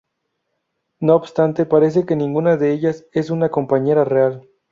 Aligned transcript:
No 0.99 1.13
obstante, 1.15 1.67
parece 1.67 2.07
que 2.07 2.15
ninguna 2.15 2.57
de 2.57 2.71
ellas 2.73 3.05
es 3.11 3.29
una 3.29 3.49
compañera 3.51 4.03
real. 4.03 4.49